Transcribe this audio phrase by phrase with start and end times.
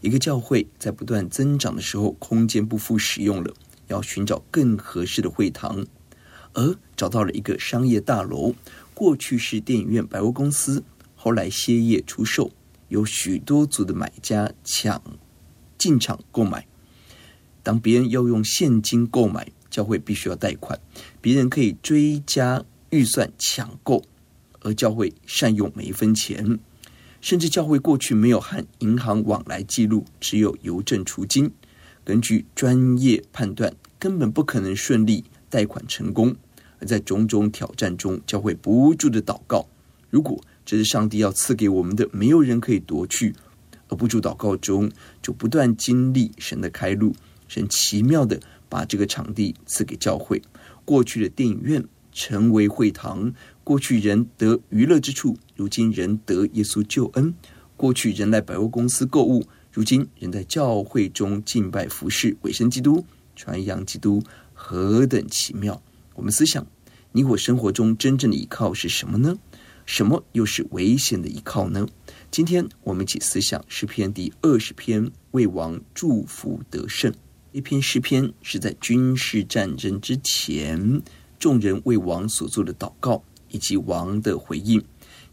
[0.00, 3.52] 一个教会在不断增长的时候，空间不敷使用了，
[3.88, 5.86] 要寻找更合适的会堂，
[6.52, 8.54] 而找到了一个商业大楼。
[8.94, 10.82] 过去是电影院、百货公司，
[11.14, 12.50] 后来歇业出售，
[12.88, 15.02] 有许多组的买家抢
[15.76, 16.66] 进场购买。
[17.62, 20.80] 当别人要用现金购买，教会必须要贷款，
[21.20, 24.02] 别人可以追加预算抢购，
[24.60, 26.58] 而教会善用每一分钱。
[27.20, 31.50] 甚至教会过去没有和银行往来记录，只有邮政储金。
[32.04, 36.34] 根据专业判断，根本不可能顺利贷款成功。
[36.78, 39.66] 而在种种挑战中，教会不住的祷告：
[40.10, 43.34] 如果这是上帝要赐给我们的，没有人可以夺去。
[43.88, 44.90] 而不住祷告中，
[45.22, 47.14] 就不断经历神的开路，
[47.48, 48.40] 神奇妙的。
[48.68, 50.42] 把这个场地赐给教会。
[50.84, 51.84] 过去的电影院
[52.16, 53.30] 成为会堂，
[53.62, 57.34] 过去人得娱乐之处，如今人得耶稣救恩。
[57.76, 63.04] 过去人来百货公司购物，如今人在教会中敬拜服侍，委身基督，
[63.36, 64.22] 传扬基督，
[64.54, 65.82] 何等奇妙！
[66.14, 66.66] 我们思想，
[67.12, 69.36] 你我生活中真正的依靠是什么呢？
[69.84, 71.86] 什么又是危险的依靠呢？
[72.30, 77.12] 今天我们一起思想诗篇第二十篇，为王祝福得胜。
[77.52, 81.02] 一篇诗篇是在军事战争之前，
[81.38, 84.82] 众人为王所做的祷告以及王的回应。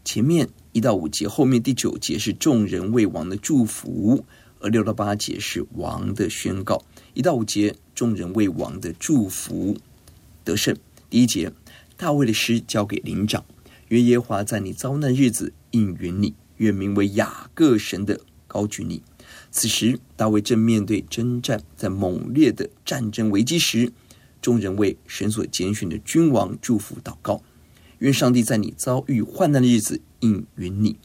[0.04, 4.24] 前面一到五节，后面第九节是众人为王的祝福，
[4.60, 6.82] 而六到八节是王的宣告。
[7.14, 9.78] 一到五节，众人为王的祝福
[10.44, 10.76] 得胜。
[11.08, 11.52] 第一节，
[11.96, 13.44] 大卫的诗交给灵长，
[13.88, 19.02] 愿耶华在你遭难日子应允你，愿名为雅各神的高举你。
[19.50, 23.92] 此时，大卫正面对征战，在猛烈的战争危机时，
[24.44, 27.42] 众人为神所拣选的君王祝福祷告，
[28.00, 30.98] 愿上帝在你遭遇患难的日子应允你。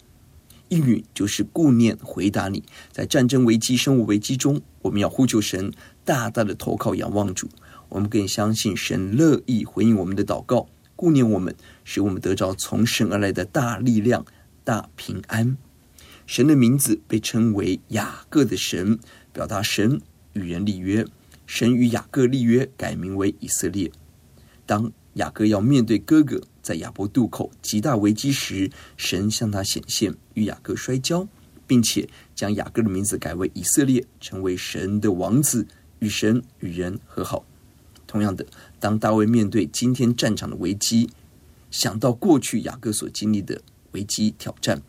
[0.68, 2.66] 应允就是顾念回答你。
[2.92, 5.72] 在战争危机、生物危机中，我们要呼求神，
[6.04, 7.48] 大大的投靠仰望主。
[7.88, 10.68] 我们更相信神乐意回应我们的祷告，
[10.98, 11.56] 顾念我们，
[11.86, 14.26] 使我们得着从神而来的大力量、
[14.66, 15.56] 大平安。
[16.28, 19.00] 神的名字被称为雅各的神，
[19.32, 20.02] 表达神
[20.34, 21.06] 与人立约。
[21.50, 23.92] 神与雅各立约，改名为以色列。
[24.68, 31.28] 当雅各要面对哥哥在雅伯渡口极大危机时，神向他显现，与雅各摔跤，
[31.66, 35.66] 并且将雅各的名字改为以色列，成为神的王子，
[35.98, 37.44] 与神与人和好。
[38.06, 38.46] 同样的，
[38.80, 41.10] 当大卫面对今天战场的危机，
[41.72, 43.60] 想到过去雅各所经历的
[43.94, 44.80] 危机挑战。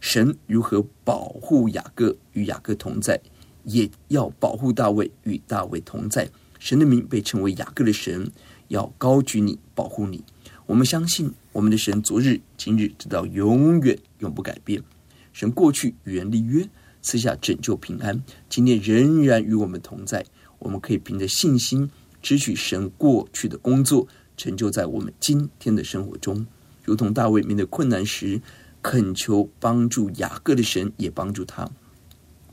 [0.00, 3.20] 神如何保护雅各与雅各同在，
[3.66, 6.30] 也要保护大卫与大卫同在。
[6.58, 8.30] 神的名被称为雅各的神，
[8.68, 10.24] 要高举你，保护你。
[10.64, 14.82] 我们相信我们的神，昨日、今日，直到永远，永不改变。
[15.32, 16.68] 神过去与人立约，
[17.02, 20.24] 赐下拯救平安，今天仍然与我们同在。
[20.58, 21.90] 我们可以凭着信心，
[22.22, 26.46] 支取神过去的工作，成就在我们今天的生活中，
[26.84, 28.40] 如同大卫面对困难时。
[28.82, 31.68] 恳求帮助雅各的神也帮助他。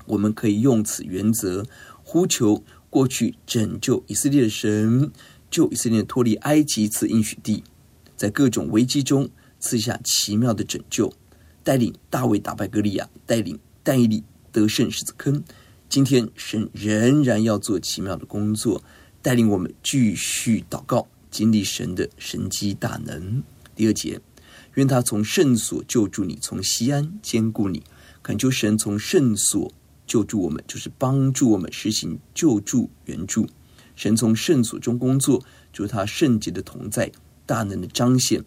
[0.05, 1.65] 我们可以用此原则
[2.03, 5.11] 呼求过去拯救以色列的神，
[5.49, 7.63] 救以色列脱离埃及，赐应许地，
[8.15, 9.29] 在各种危机中
[9.59, 11.13] 赐下奇妙的拯救，
[11.63, 15.43] 带领大卫打败歌利亚，带领但以理得胜十字坑。
[15.89, 18.83] 今天神仍然要做奇妙的工作，
[19.21, 23.43] 带领我们继续祷告，经历神的神迹大能。
[23.75, 24.21] 第二节。
[24.75, 27.83] 愿他从圣所救助你，从西安坚固你。
[28.23, 29.71] 恳求神从圣所
[30.05, 33.47] 救助我们，就是帮助我们实行救助援助。
[33.95, 37.11] 神从圣所中工作，就是他圣洁的同在，
[37.45, 38.43] 大能的彰显，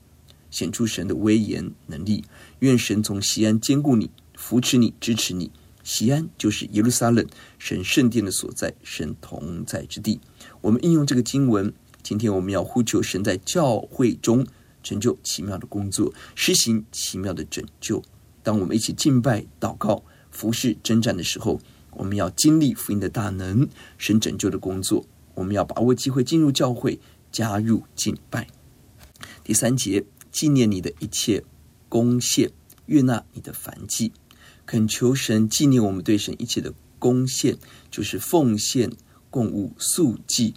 [0.51, 2.25] 显出神的威严能力。
[2.59, 5.51] 愿神从西安坚固你，扶持你，支持你，
[5.85, 7.25] 西安就是耶路撒冷，
[7.59, 10.21] 神圣殿的所在，神同在之地。
[10.61, 11.73] 我们应用这个经文，
[12.03, 14.45] 今天我们要呼求神在教会中
[14.83, 18.03] 成就奇妙的工作，施行奇妙的拯救。
[18.43, 20.03] 当我们一起敬拜、祷告、
[20.37, 21.59] 服侍、征战的时候，
[21.93, 23.67] 我们要经历福音的大能，
[23.97, 25.07] 神拯救的工作。
[25.35, 27.01] 我们要把握机会进入教会，
[27.33, 28.47] 加入敬拜。
[29.43, 31.43] 第三节，纪念你的一切
[31.89, 32.51] 贡献，
[32.85, 34.13] 悦纳你的凡祭，
[34.67, 37.57] 恳求神纪念我们对神一切的贡献，
[37.91, 38.93] 就是奉献、
[39.31, 40.53] 供物、素祭。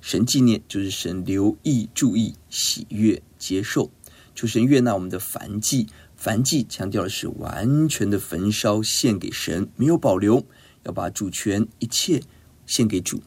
[0.00, 3.90] 神纪念就是神留意、注意、喜悦、接受。
[4.34, 5.86] 求神悦纳我们的凡祭，
[6.24, 10.46] 燔祭强调的是完全的焚烧献给神，没有保留，
[10.84, 12.22] 要把主权一切
[12.64, 13.22] 献给主。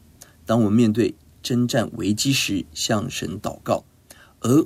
[0.47, 1.13] 当我们面对
[1.43, 3.85] 征战危机时，向神祷告，
[4.39, 4.65] 而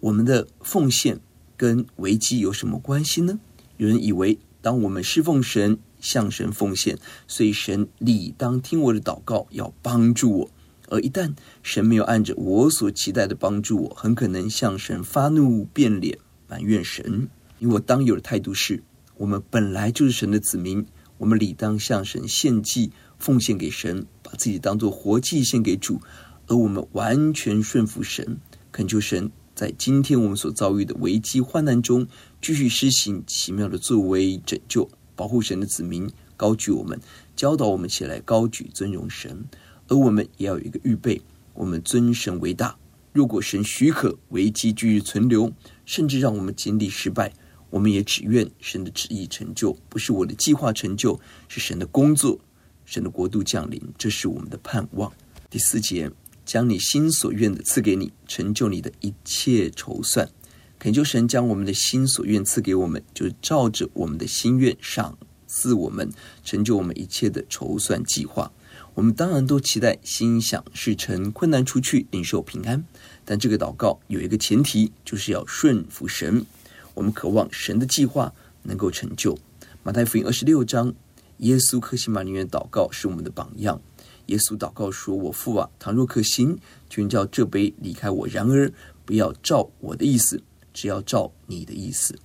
[0.00, 1.20] 我们的奉献
[1.56, 3.38] 跟危机有什么关系呢？
[3.76, 6.98] 有人以为，当我们侍奉神、向神奉献，
[7.28, 10.50] 所以神理当听我的祷告，要帮助我。
[10.88, 16.18] 而一旦神没有按着我所期待的帮助我，很可能向神发怒、变脸、
[16.48, 17.28] 埋怨神。
[17.58, 18.82] 因为我当有的态度是：
[19.16, 20.86] 我们本来就是神的子民，
[21.18, 22.90] 我们理当向神献祭。
[23.16, 26.00] 奉献给神，把自己当做活祭献给主，
[26.48, 28.38] 而我们完全顺服神，
[28.70, 32.06] 恳求神在今天我们所遭遇的危机患难中，
[32.42, 37.00] 继续施行奇妙的作为，拯救、保护神的子民，高举我们，
[37.34, 39.44] 教导我们起来高举尊荣神，
[39.88, 41.22] 而我们也要有一个预备，
[41.54, 42.76] 我们尊神为大。
[43.12, 45.50] 如果神许可危机继续存留，
[45.86, 47.32] 甚至让我们经历失败，
[47.74, 51.18] 我们也只愿神的旨意成就，不是我的计划成就，
[51.48, 52.38] 是神的工作。
[52.84, 55.12] 神的国度降临，这是我们的盼望。
[55.50, 56.08] 第四节，
[56.46, 60.30] 将你心所愿的赐给你，成就你的一切筹算。
[60.78, 65.18] 恳求神将我们的心所愿赐给我们，就是照着我们的心愿赏
[65.48, 66.08] 赐我们，
[66.44, 68.52] 成就我们一切的筹算计划。
[68.94, 72.84] 我们当然都期待心想事成，困难除去，领受平安。
[73.24, 76.46] 但这个祷告有一个前提，就是要顺服神。
[76.94, 78.32] 我们渴望神的计划
[78.62, 79.38] 能够成就。
[79.82, 80.94] 马太福音二十六章。
[81.38, 83.82] 耶稣克西马尼园祷告是我们的榜样。
[84.26, 86.56] 耶稣祷告说：“我父啊，倘若可行，
[86.88, 88.72] 求叫这杯离开我；然而
[89.04, 90.40] 不要照我的意思，
[90.72, 92.16] 只要照你的意思。”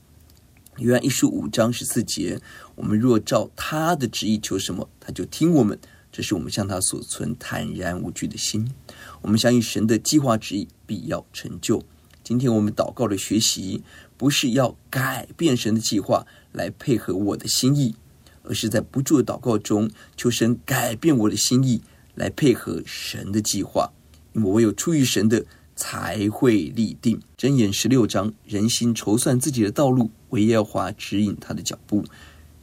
[0.77, 2.39] 约翰一书五章十四节
[2.75, 5.77] ：“我们若照他的旨意求什么，他就听我们。
[6.12, 8.71] 这是我们向他所存坦然无惧的心。
[9.21, 11.83] 我们相信神的计划旨意必要成就。
[12.30, 13.81] 今天我们祷告的学习，
[14.16, 17.96] 不是要改变神的计划来配合我的心意。”
[18.46, 21.81] 而是在不住的祷告中，求神改变我的心意，
[22.14, 23.92] 来配合神的计划。
[24.34, 25.44] 因为唯有出于神的，
[25.76, 27.20] 才会立定。
[27.36, 32.06] 箴言十六章，人心筹算自己的道路，唯耶和华指引他的脚步。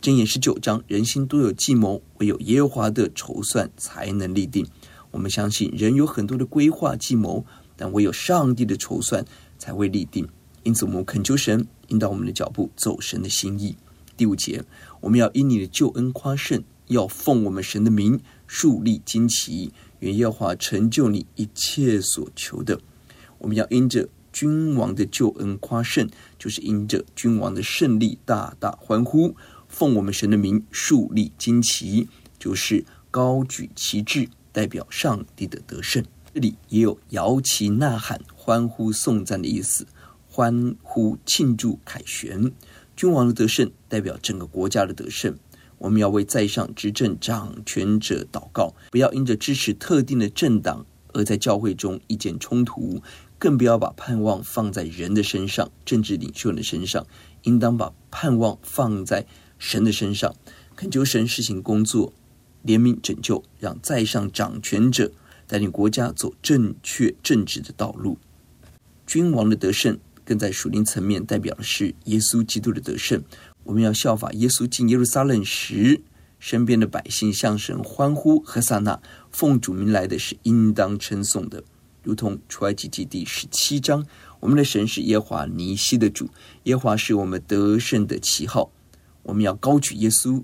[0.01, 4.65] 箴言十九章，人心多有计谋，唯有耶和华的筹算才能立定。
[5.11, 7.45] 我们相信人有很多的规划计谋，
[7.77, 9.25] 但唯有上帝的筹算
[9.59, 10.29] 才会立定。
[10.63, 13.77] 因此，我们恳求神引导我们的脚步，走神的心意。
[14.17, 14.65] 第五节，
[15.01, 22.81] 我们要因你的救恩夸胜，要奉我们神的名树立旌旗，愿耶和华成就你一切所求的。
[23.39, 26.09] 我们要因着君王的救恩夸胜，
[26.39, 29.37] 就是因着君王的胜利大大欢呼。
[29.69, 32.09] 奉我们神的名树立旌旗，
[32.39, 36.03] 就是高举旗帜，代表上帝的得胜。
[36.37, 39.87] 这里也有摇旗呐喊、欢呼颂赞的意思，
[40.29, 42.53] 欢呼庆祝凯旋。
[42.95, 45.35] 君王的得胜代表整个国家的得胜，
[45.79, 53.01] 我们要为在上执政掌权者祷告，不要因着支持特定的政党而在教会中意见冲突，
[53.39, 57.07] 更不要把盼望放在人的身上、政治领袖的身上，
[57.45, 59.25] 应当把盼望放在
[59.59, 60.35] 神的身上，
[60.75, 62.13] 恳求神施行工作，
[62.63, 65.11] 怜悯拯救，让在上掌权者
[65.47, 68.19] 带领国家走正确正直的道路。
[69.07, 69.99] 君王的得胜。
[70.27, 73.23] 更在属灵层面代表的是耶稣基督的得胜。
[73.63, 76.01] 我们要效法耶稣进耶路撒冷时，
[76.41, 79.01] 身边的百姓向神欢呼和撒那，
[79.31, 81.63] 奉主名来的是应当称颂的。
[82.03, 84.05] 如同出埃及记第十七章，
[84.41, 86.29] 我们的神是耶华尼西的主，
[86.65, 88.73] 耶华是我们得胜的旗号。
[89.23, 90.43] 我们要高举耶稣，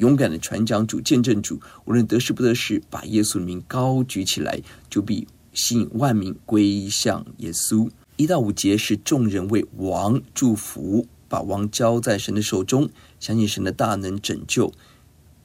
[0.00, 1.60] 勇敢的传讲主、见证主。
[1.84, 7.90] 无论得时不得时，把耶稣的名高举起来，就必吸引万民归向耶稣。
[8.16, 12.88] 一到五节是众人为王祝福，把王交在神的手中，
[13.18, 14.72] 相信神的大能拯救。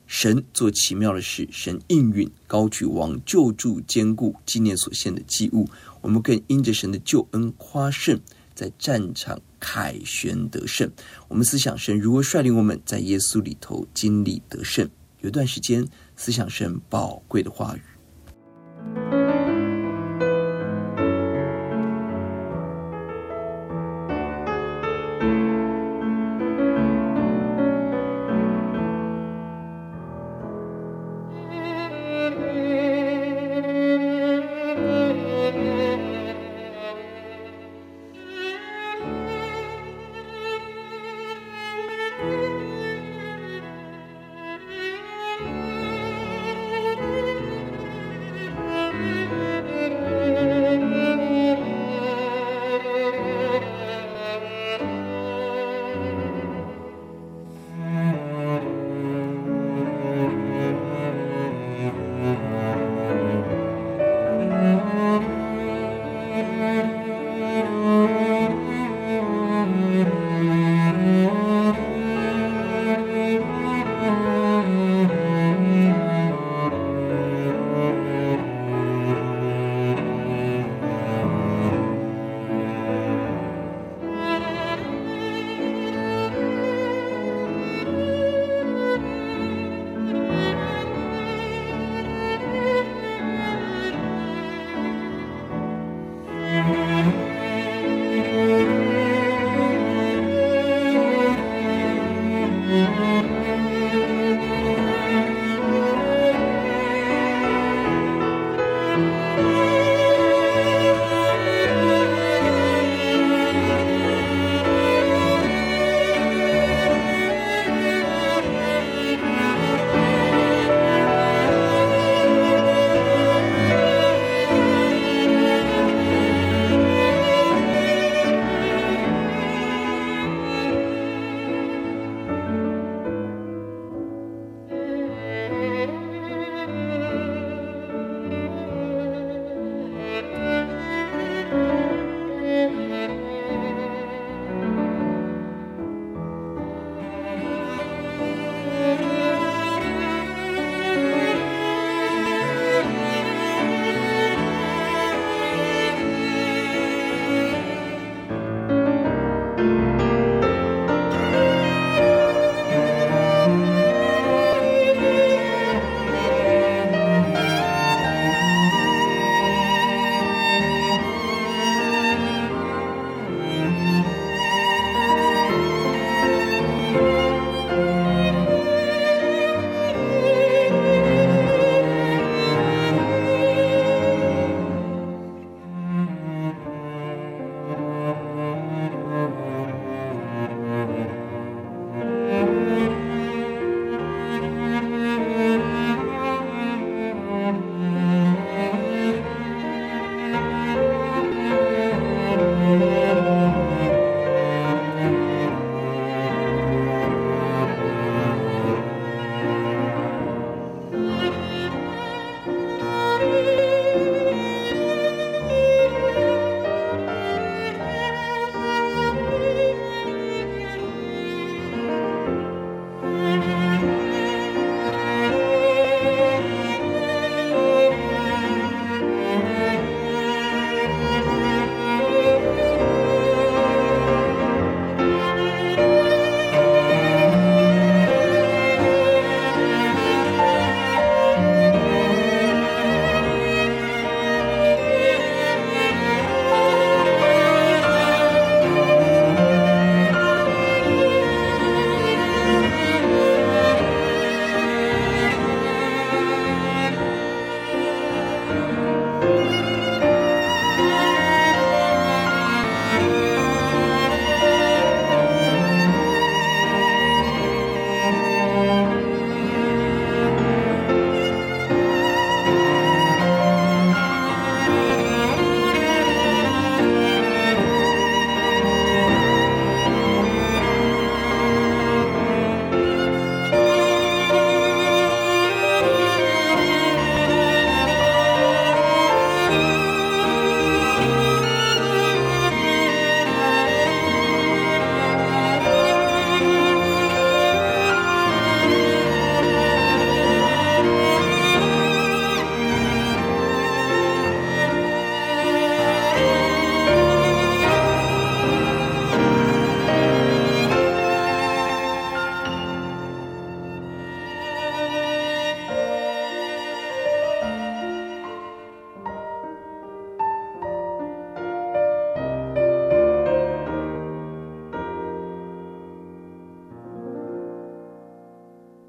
[0.08, 5.68] 神做奇妙的事，神应允高举王，救助坚固，纪念所献的祭物。
[6.02, 8.22] 我们更因着神的救恩夸胜，
[8.56, 10.90] 在战场凯旋得胜。
[11.28, 14.90] 我们思想神如何率领我们在耶稣里头经历得胜。
[15.22, 15.86] 有段时间，
[16.16, 17.82] 思想神宝贵的话语。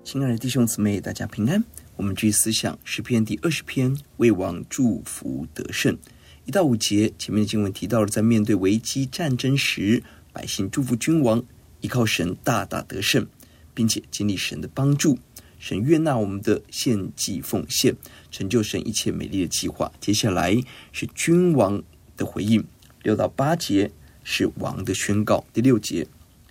[0.07, 1.65] 亲爱的弟兄姊妹，大家平安。
[1.97, 5.99] 我们继续思想诗篇第二十篇，为王祝福得胜。
[6.45, 11.45] 一到五节，前面的经文提到了，在面对危机战争时，百姓祝福君王，
[11.81, 13.27] 依靠神大大得胜，
[13.75, 15.19] 并且经历神的帮助。
[15.59, 17.97] 神悦纳我们的献祭奉献，
[18.31, 19.91] 成就神一切美丽的计划。
[20.01, 20.57] 接下来
[20.93, 21.83] 是君王
[22.17, 22.65] 的回应，
[23.03, 23.91] 六到八节
[24.23, 25.45] 是王的宣告。
[25.53, 26.07] 第六节，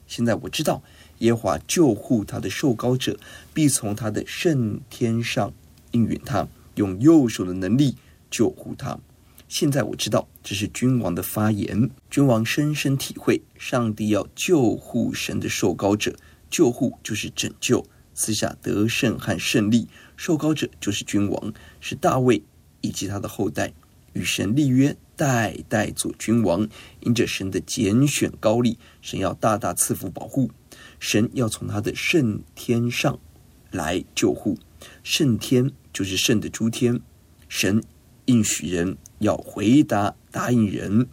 [0.07, 0.83] 现在我知道。
[1.19, 3.17] 耶和华救护他的受膏者，
[3.53, 5.53] 必从他的圣天上
[5.91, 7.95] 应允他，用右手的能力
[8.29, 8.99] 救护他。
[9.47, 11.89] 现在我知道，这是君王的发言。
[12.09, 16.15] 君王深深体会，上帝要救护神的受膏者。
[16.49, 19.87] 救护就是拯救，赐下得胜和胜利。
[20.17, 22.41] 受膏者就是君王，是大卫
[22.81, 23.73] 以及他的后代，
[24.13, 26.67] 与神立约，代代做君王。
[27.01, 30.49] 因着神的拣选高立，神要大大赐福保护。
[30.99, 33.19] 神要从他的圣天上
[33.71, 34.57] 来救护，
[35.03, 36.99] 圣天就是圣的诸天。
[37.47, 37.83] 神
[38.25, 41.07] 应许人要回答答应人，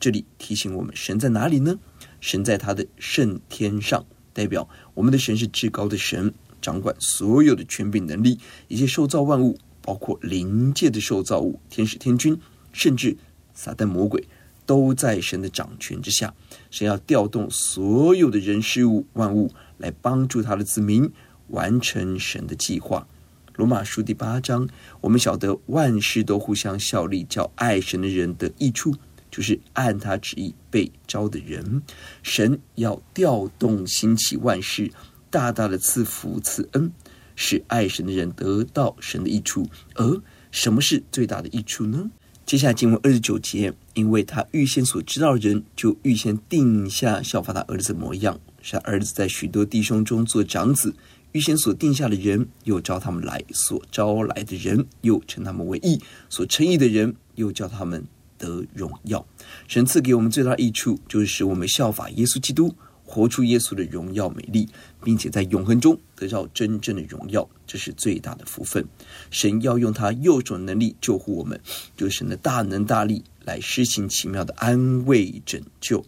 [0.00, 1.78] 这里提醒我们，神在哪里呢？
[2.20, 12.36] 神在他的圣天上，代表我们的神是至高的神，掌管所有的权柄能力，一切受造万物，包括灵界的受造物、天使天君，
[12.72, 13.16] 甚至
[13.54, 14.26] 撒旦魔鬼。
[14.66, 16.34] 都在神的掌权之下，
[16.70, 21.10] 神要调动所有的人事物万物来帮助他的子民
[21.48, 23.06] 完成神的计划。
[23.54, 24.68] 罗马书第八章，
[25.00, 28.94] 我们晓得万事都互相效力，叫爱神的人得益处，
[29.30, 31.80] 就是按他旨意被招的人。
[32.22, 34.90] 神要调动兴起万事，
[35.30, 36.92] 大大的赐福赐恩，
[37.34, 39.66] 使爱神的人得到神的益处。
[39.94, 40.20] 而
[40.50, 42.10] 什么是最大的益处呢？
[42.46, 50.94] 接下来经文二十九节，因为他预先所知道的人，就预先定下效法他儿子模样，使他儿子在许多弟兄中做长子。
[51.32, 55.98] 预先所定下的人，又召他们来；所招来的人，又称他们为义；
[56.30, 58.06] 所称义的人，又叫他们
[58.38, 59.26] 得荣耀。
[59.66, 62.72] 神赐给我们最大益处，就是使我们效法耶稣基督。
[63.06, 64.68] 活出耶稣的荣耀美丽，
[65.02, 68.84] 并且在永恒中得到真正的荣耀，这是最大的福分。
[69.30, 71.58] 神要用他右手能力救护我们，
[71.96, 76.04] 就是神的大能大力来施行奇妙的安慰拯救。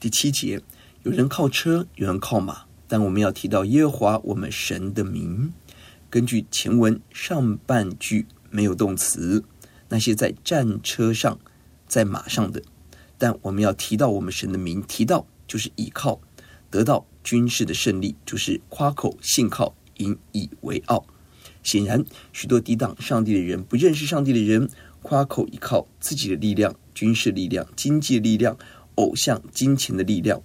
[0.00, 0.60] 第七节，
[1.04, 5.52] 有人靠车，有人靠马，但我们要提到耶和华我们神的名。
[6.10, 9.44] 根据前文上半句没有动词，
[9.88, 11.38] 那些在战车上、
[11.86, 12.60] 在马上的，
[13.16, 16.20] 但我们要提到我们神的名，提到就是倚靠。
[16.70, 21.04] 得到军事的胜利，就是夸口信靠，引以为傲。
[21.62, 22.02] 显然，
[22.32, 24.70] 许多抵挡上帝的人，不认识上帝的人，
[25.02, 28.56] 夸口依靠自己的力量、军事力量、经济力量、
[28.94, 30.40] 偶像、金钱的力量，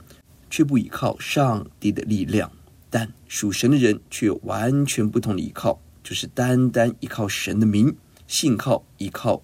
[0.50, 2.52] 却不依靠上帝的力量。
[2.90, 7.96] 但属神的人却有完全不同的依靠，就是单单依靠神的名，
[8.28, 9.42] 信靠依靠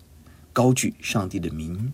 [0.52, 1.94] 高举上帝的名。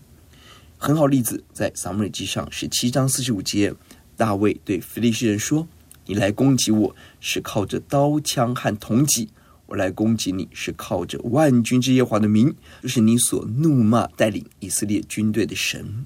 [0.76, 3.74] 很好例子，在撒母耳记上十七章四十五节。
[4.18, 5.68] 大卫对非利士人说
[6.04, 9.28] ：“你来攻击我是靠着刀枪和铜戟，
[9.66, 12.52] 我来攻击你是靠着万军之耶和华的名，
[12.82, 16.04] 就是你所怒骂带领以色列军队的神。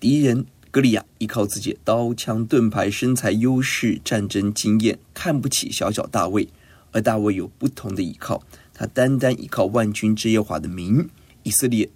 [0.00, 6.48] 敌人歌利亚依靠自己刀枪盾牌、身材优势、战争经验，看不起小小大卫。
[6.90, 11.08] 而大卫有不同的依靠，他单单依靠万军之耶和华的名，
[11.44, 11.88] 以色列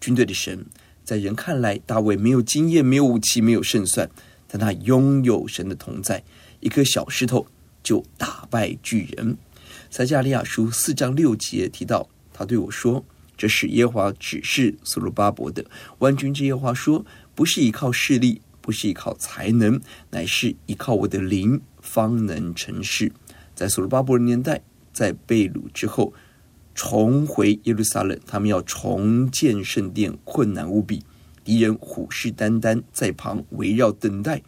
[0.00, 0.64] 军队的神。
[1.04, 4.08] 在人看来，大卫没有经验，没有武器，没有胜算。”
[4.52, 6.22] 但他拥有神的同在，
[6.60, 7.46] 一颗小石头
[7.82, 9.38] 就打败巨人。
[9.90, 13.02] 撒迦利亚书四章六节提到，他对我说
[13.34, 15.64] ：“这是耶和华指示所罗巴伯的。
[16.00, 23.10] 万军之耶和华说，不是依靠势力，不是依靠才能，乃是依靠我的灵，方能成事。”
[23.56, 24.60] 在所罗巴伯的年代，
[24.92, 26.12] 在被掳之后，
[26.74, 31.02] 重回耶路撒冷，他们要重建圣殿，困难无比。
[31.44, 34.42] 敌人虎视眈眈，在旁围绕等待。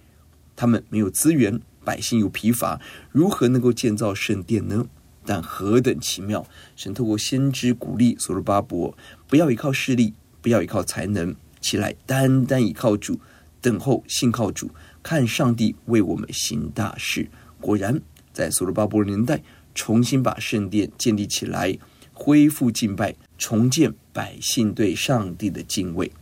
[0.56, 2.80] 他们没有资源，百姓又疲乏，
[3.10, 4.86] 如何能够建造圣殿呢？
[5.26, 6.46] 但何等奇妙！
[6.76, 13.18] 神透过先知鼓励所罗巴伯，不要依靠势力，不要依靠才能，起来单单依靠主，
[13.62, 14.70] 等候信靠主，
[15.02, 17.26] 看上帝为我们行大事。
[17.58, 18.00] 果然，
[18.34, 19.42] 在所罗巴伯年代，
[19.74, 21.78] 重新把圣殿建立起来，
[22.12, 26.12] 恢复敬拜，重建百姓对上帝的敬畏。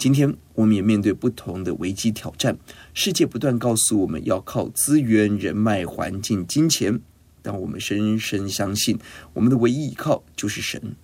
[0.00, 2.56] 今天我们也面对不同的危机挑战，
[2.94, 6.98] 世界不断告诉我们要靠资源、人脉、环境、金钱，
[7.42, 8.98] 但我们深深相信，
[9.34, 10.96] 我们的唯一依靠就是神。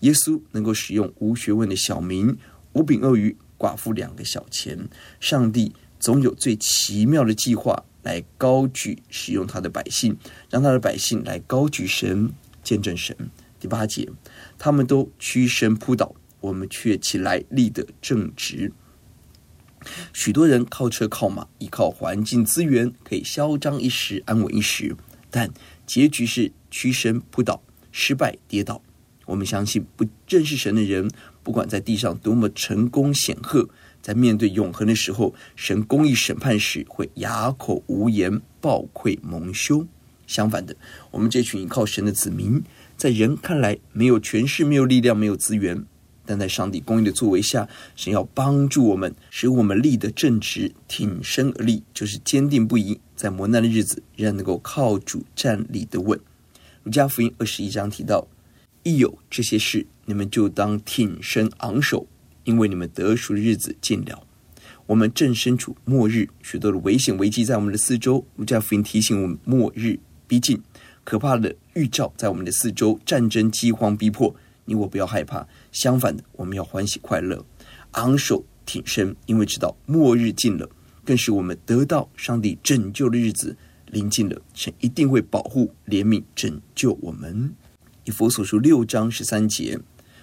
[0.00, 2.38] 耶稣能够使用无学问的小民、
[2.74, 10.16] 无饼鳄鱼、寡妇两个小钱，上帝总有最奇妙的计划来高举使用他的百姓，
[10.48, 12.30] 让他的百姓来高举神，
[12.62, 13.16] 见证神。
[13.58, 14.08] 第八节，
[14.56, 18.72] 他们都屈身扑倒，我们却起来立得正直。
[20.12, 24.96] 许多人靠车靠马，依靠环境资源，可以嚣张一时，安稳一时，
[25.30, 25.50] 但
[25.86, 28.82] 结局是屈身扑倒，失败跌倒。
[29.26, 31.10] 我们相信，不认识神的人，
[31.42, 33.68] 不管在地上多么成功显赫，
[34.00, 39.86] 在面对永恒的时候，神公义审判时，会哑口无言，抱愧蒙羞。
[40.26, 40.74] 相反的，
[41.12, 42.62] 我们这群依靠神的子民，
[42.96, 45.84] 在人看来没有权势、没有力量、没有资源，
[46.26, 56.18] 但在上帝公义的作为下，神要帮助我们，使我们立得正直，挺身而立，就是坚定不移，在磨难的日子仍然能够靠主站立的稳。
[56.82, 58.26] 儒家福音二十一章提到。
[58.82, 62.06] 一有这些事，你们就当挺身昂首，
[62.44, 64.22] 因为你们得赎的日子近了。
[64.86, 68.24] 我们正身处末日，许多的危险危机在我们的四周。
[68.36, 70.62] 儒家福音提醒我们，末日逼近，
[71.02, 74.32] 可怕的预兆在我们的四周，战争、饥荒逼迫。
[74.66, 75.44] 你我不要害怕，
[75.76, 77.44] 相反的，我们要欢喜快乐，
[77.90, 80.66] 昂首挺身，因为知道末日近了，
[81.04, 84.40] 更是我们得到上帝拯救的日子临近了。
[84.54, 87.54] 神一定会保护、怜悯、拯救我们。
[88.04, 89.78] 以佛所说六章十三节，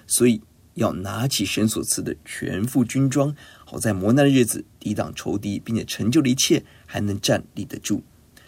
[0.08, 0.42] 所以
[0.74, 8.02] 要拿起神所赐的全副军装，好在磨难的日子抵挡仇敌，并且成就了一切，还能站立得住。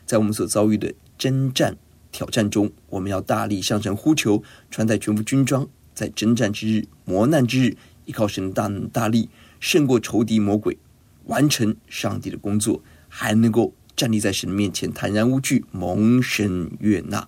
[0.07, 1.77] 在我们所遭遇的征战
[2.11, 4.41] 挑战中，我们要大力向神呼求，
[4.71, 9.29] 穿戴全副军装，在征战之日、磨难之日，依靠神大能大力，
[9.59, 10.77] 胜过仇敌魔鬼，
[11.23, 17.27] 完成上帝的工作，还能够站立在神面前，坦然无惧，蒙神悦纳。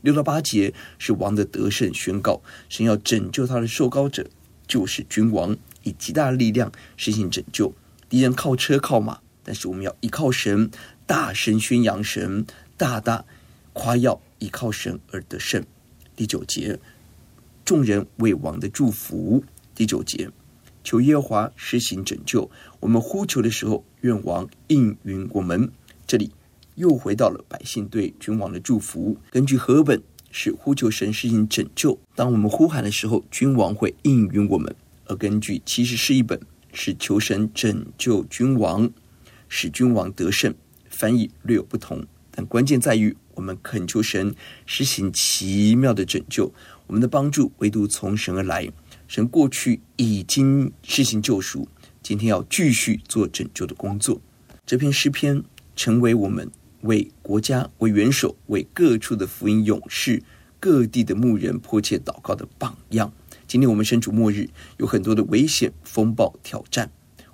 [0.00, 4.26] 六到八节是王的得胜宣告，神要拯救他的受膏者，
[4.66, 7.74] 就是君王，以极大的力量实行拯救。
[8.08, 10.70] 敌人靠车靠马，但是我们要依靠神，
[11.06, 13.24] 大声宣扬神，大大
[13.72, 15.64] 夸耀，依靠神而得胜。
[16.14, 16.78] 第九节，
[17.66, 19.44] 众人为王的祝福。
[19.74, 20.30] 第九节，
[20.82, 22.48] 求耶和华施行拯救，
[22.80, 25.70] 我们呼求的时候，愿王应允我们。
[26.06, 26.30] 这里。
[26.76, 29.16] 又回到了百姓对君王的祝福。
[29.30, 34.70] 根据和本是呼求神施行拯救，当我们呼喊的时候，君王会应允我们；
[35.06, 36.38] 而根据其实是一本
[36.74, 38.90] 是求神拯救君王，
[39.48, 40.54] 使君王得胜。
[40.90, 44.34] 翻译略有不同，但关键在于我们恳求神
[44.66, 46.52] 施行奇妙的拯救。
[46.86, 48.70] 我们的帮助唯独从神而来。
[49.08, 51.68] 神过去已经施行救赎，
[52.02, 54.20] 今天要继续做拯救的工作。
[54.64, 55.42] 这篇诗篇
[55.74, 56.50] 成为我们。
[56.82, 60.22] 为国家、为元首、为各处的福音勇士、
[60.60, 63.12] 各地的牧人迫切祷告的榜样。
[63.48, 66.88] 今天我们身处末日，有很多的危险、风暴、挑战。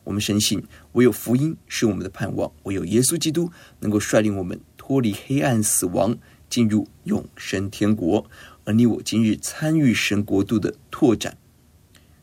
[0.05, 0.63] 我们深信，
[0.93, 6.17] 唯有福音是我们的盼望，唯有耶稣基督能够率领我们脱离黑暗、死亡，
[6.49, 8.25] 进入永生天国。
[8.65, 11.37] 而你我今日参与神国度的拓展，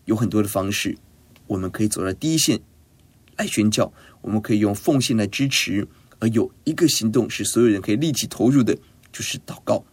[0.05, 0.97] 有很多的方式，
[1.47, 2.59] 我们可以走在第一线
[3.35, 5.87] 来宣教，我们可以用奉献来支持。
[6.19, 8.77] 而有一个行动是所有人可以立即投入的，
[9.11, 9.85] 就是祷告，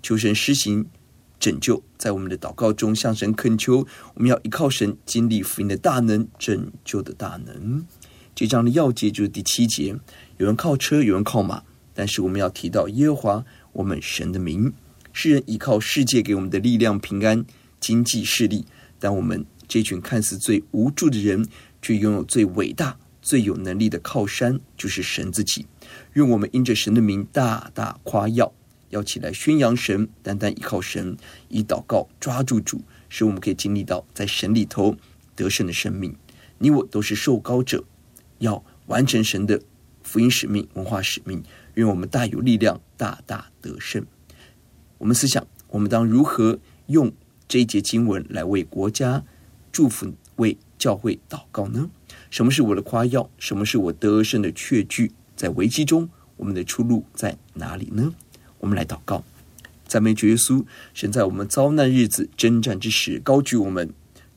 [0.00, 0.86] 求神施行
[1.40, 1.82] 拯救。
[1.98, 7.84] 在我们的祷告中，向神恳求，我们要依靠神，经历福音的大能，拯救的大能。
[8.34, 9.96] 这章的要节就是第七节：
[10.38, 14.72] 有人靠车，有人靠马，但是我们要提到耶和华我们神的名。
[15.12, 17.44] 世人依靠世界给我们的力量、平安、
[17.80, 18.64] 经济势力，
[18.98, 21.46] 但我们这群看似最无助的人，
[21.80, 22.98] 却拥有最伟大。
[23.24, 25.64] 最有能力的靠山就是神自己，
[26.14, 28.52] 愿我们因着神的名大大夸耀，
[28.90, 31.16] 要起来宣扬神，单单依靠神，
[31.48, 34.96] 以祷告抓住主，使我们可以经历到在神里头
[35.36, 36.16] 得胜的生命。
[36.58, 37.84] 你我都是受膏者，
[38.38, 39.62] 要完成神的
[40.02, 41.40] 福音使命、文化使命。
[41.74, 44.04] 愿我们大有力量，大大得胜。
[45.02, 47.10] 我们思想，我们当如何用
[47.48, 49.24] 这一节经文来为国家
[49.72, 51.90] 祝福、为教会祷告呢？
[52.30, 53.28] 什么是我的夸耀？
[53.36, 55.10] 什么是我得胜的确据？
[55.34, 58.14] 在危机中，我们的出路在哪里呢？
[58.60, 59.24] 我们来祷告，
[59.88, 63.92] 赞美主耶稣，神在我们遭难日子、征战之时，高举我们，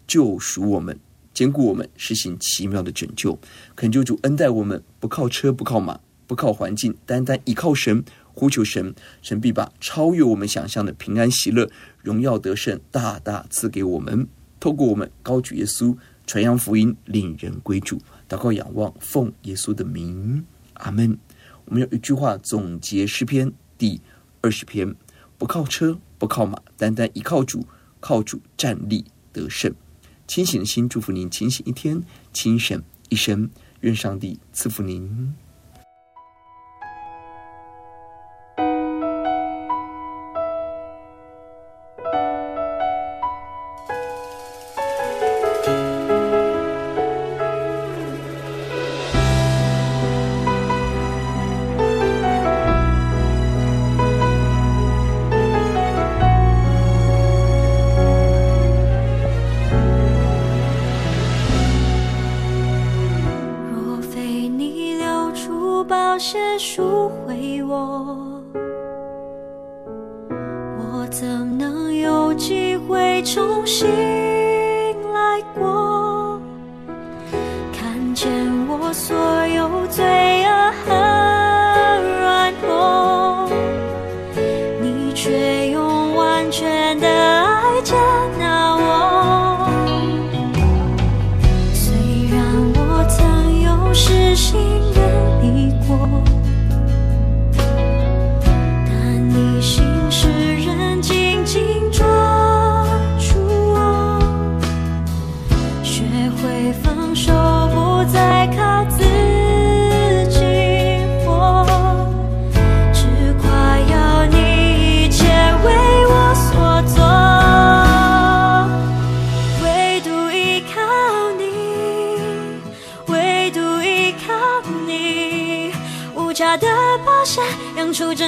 [0.08, 1.00] 救赎我们，
[1.32, 3.38] 坚固我们，实行奇妙的拯救。
[3.76, 8.04] 恳求主恩待我们，不靠车，不靠马，不靠环境，单单依靠神，
[8.36, 11.72] 呼求神，神必把超越我们想象的平安、喜乐、
[12.04, 14.28] 荣耀、得胜大大赐给我们。
[14.60, 15.98] 透过我们高举耶稣。
[16.28, 20.44] 传扬福音，令人归主，祷告仰望，奉耶稣的名，
[20.74, 21.20] 阿门。
[21.66, 24.02] 我们用一句话总结诗篇第
[24.42, 24.96] 二十篇：
[25.38, 27.68] 不靠车，不靠马，单单依靠主，
[28.00, 29.72] 靠主站立得胜。
[30.28, 32.02] 清醒的心，祝福您清醒一天，
[32.34, 33.48] 清醒一生。
[33.82, 35.45] 愿上帝赐福您。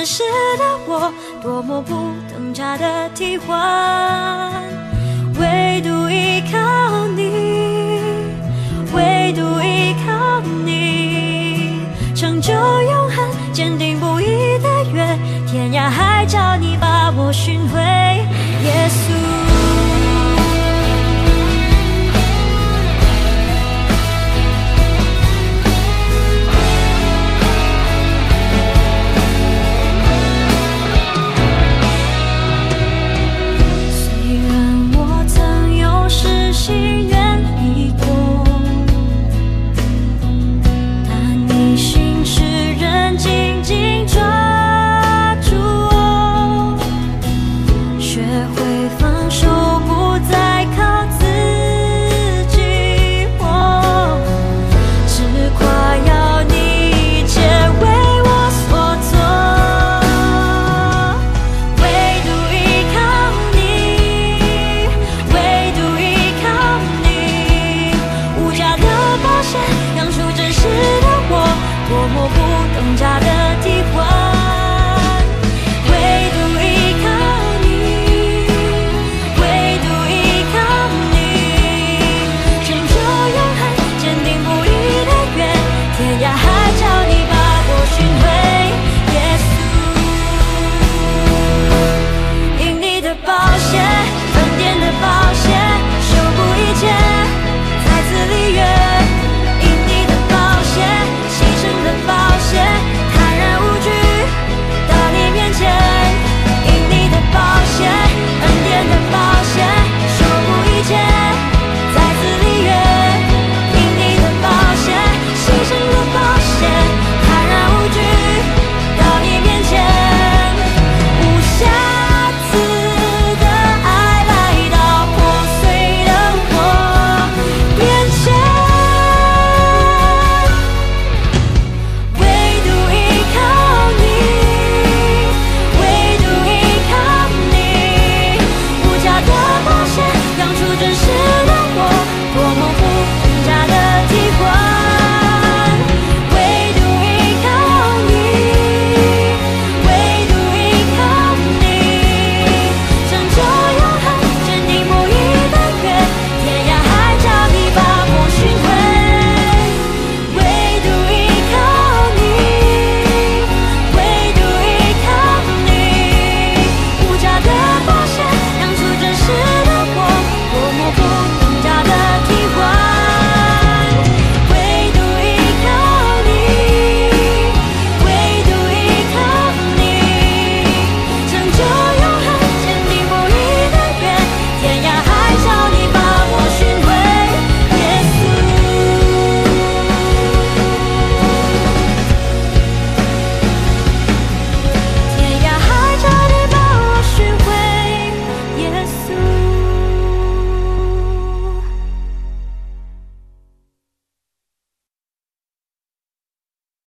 [0.07, 0.23] 出真实
[0.57, 4.63] 的我，多么不等价的替换。
[5.37, 7.29] 唯独依靠你，
[8.95, 11.81] 唯独依靠你，
[12.15, 17.77] 成就永恒，坚定不移的约，天涯海角你把我寻回，